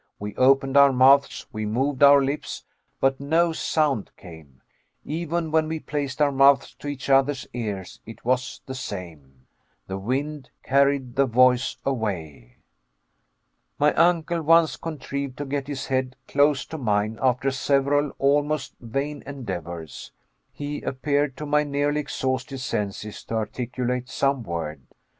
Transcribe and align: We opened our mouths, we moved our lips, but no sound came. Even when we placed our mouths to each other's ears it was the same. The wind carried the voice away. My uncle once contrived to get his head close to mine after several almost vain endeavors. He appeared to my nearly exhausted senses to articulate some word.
We 0.17 0.33
opened 0.35 0.77
our 0.77 0.91
mouths, 0.91 1.45
we 1.53 1.67
moved 1.67 2.01
our 2.01 2.23
lips, 2.23 2.65
but 2.99 3.19
no 3.19 3.53
sound 3.53 4.09
came. 4.17 4.61
Even 5.05 5.51
when 5.51 5.67
we 5.67 5.79
placed 5.79 6.19
our 6.23 6.31
mouths 6.31 6.73
to 6.79 6.87
each 6.87 7.07
other's 7.07 7.45
ears 7.53 7.99
it 8.03 8.25
was 8.25 8.61
the 8.65 8.73
same. 8.73 9.45
The 9.85 9.99
wind 9.99 10.49
carried 10.63 11.15
the 11.17 11.27
voice 11.27 11.77
away. 11.85 12.57
My 13.77 13.93
uncle 13.93 14.41
once 14.41 14.75
contrived 14.75 15.37
to 15.37 15.45
get 15.45 15.67
his 15.67 15.85
head 15.85 16.15
close 16.27 16.65
to 16.65 16.79
mine 16.79 17.19
after 17.21 17.51
several 17.51 18.09
almost 18.17 18.73
vain 18.79 19.21
endeavors. 19.27 20.11
He 20.51 20.81
appeared 20.81 21.37
to 21.37 21.45
my 21.45 21.63
nearly 21.63 21.99
exhausted 21.99 22.57
senses 22.57 23.23
to 23.25 23.35
articulate 23.35 24.09
some 24.09 24.41
word. 24.41 24.81